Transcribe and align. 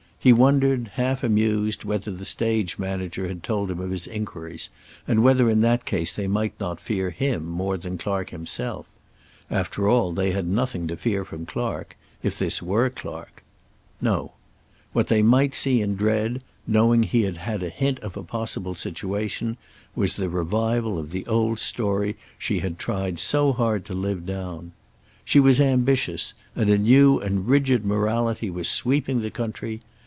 He 0.23 0.31
wondered, 0.33 0.89
half 0.97 1.23
amused, 1.23 1.83
whether 1.83 2.11
the 2.11 2.25
stage 2.25 2.77
manager 2.77 3.27
had 3.27 3.41
told 3.41 3.71
him 3.71 3.79
of 3.79 3.89
his 3.89 4.05
inquiries, 4.05 4.69
and 5.07 5.23
whether 5.23 5.49
in 5.49 5.61
that 5.61 5.83
case 5.83 6.13
they 6.15 6.27
might 6.27 6.53
not 6.59 6.79
fear 6.79 7.09
him 7.09 7.47
more 7.49 7.75
than 7.75 7.97
Clark 7.97 8.29
himself. 8.29 8.85
After 9.49 9.89
all, 9.89 10.11
they 10.11 10.29
had 10.29 10.45
nothing 10.47 10.87
to 10.89 10.95
fear 10.95 11.25
from 11.25 11.47
Clark, 11.47 11.97
if 12.21 12.37
this 12.37 12.61
were 12.61 12.91
Clark. 12.91 13.41
No. 13.99 14.33
What 14.93 15.07
they 15.07 15.23
might 15.23 15.55
see 15.55 15.81
and 15.81 15.97
dread, 15.97 16.43
knowing 16.67 17.01
he 17.01 17.23
had 17.23 17.37
had 17.37 17.63
a 17.63 17.69
hint 17.69 17.97
of 18.01 18.15
a 18.15 18.21
possible 18.21 18.75
situation, 18.75 19.57
was 19.95 20.13
the 20.17 20.29
revival 20.29 20.99
of 20.99 21.09
the 21.09 21.25
old 21.25 21.57
story 21.57 22.15
she 22.37 22.59
had 22.59 22.77
tried 22.77 23.17
so 23.17 23.53
hard 23.53 23.85
to 23.85 23.95
live 23.95 24.27
down. 24.27 24.71
She 25.25 25.39
was 25.39 25.59
ambitious, 25.59 26.35
and 26.55 26.69
a 26.69 26.77
new 26.77 27.17
and 27.19 27.47
rigid 27.47 27.83
morality 27.83 28.51
was 28.51 28.69
sweeping 28.69 29.21
the 29.21 29.31
country. 29.31 29.81